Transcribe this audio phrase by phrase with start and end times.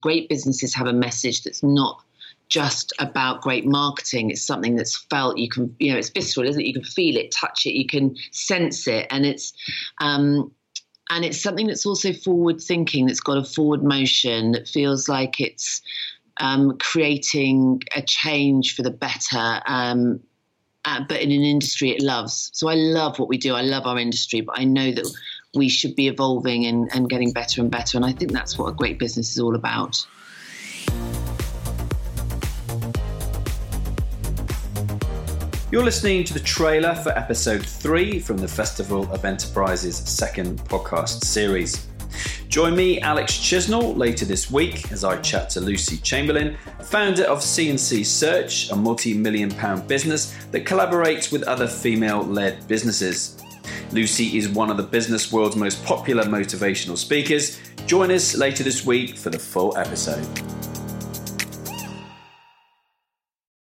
[0.00, 2.02] great businesses have a message that's not
[2.48, 4.30] just about great marketing.
[4.30, 5.38] It's something that's felt.
[5.38, 6.66] You can, you know, it's visceral, isn't it?
[6.66, 9.52] You can feel it, touch it, you can sense it, and it's,
[10.00, 10.50] um,
[11.10, 13.06] and it's something that's also forward thinking.
[13.06, 14.52] That's got a forward motion.
[14.52, 15.82] That feels like it's
[16.40, 19.60] um, creating a change for the better.
[19.66, 20.20] Um,
[20.84, 22.50] uh, but in an industry it loves.
[22.54, 23.54] So I love what we do.
[23.54, 25.06] I love our industry, but I know that
[25.54, 27.96] we should be evolving and, and getting better and better.
[27.96, 30.06] And I think that's what a great business is all about.
[35.70, 41.24] You're listening to the trailer for episode three from the Festival of Enterprises second podcast
[41.24, 41.86] series.
[42.48, 47.42] Join me, Alex Chisnall, later this week as I chat to Lucy Chamberlain, founder of
[47.42, 53.38] C&C Search, a multi million pound business that collaborates with other female led businesses.
[53.92, 57.58] Lucy is one of the business world's most popular motivational speakers.
[57.86, 60.26] Join us later this week for the full episode.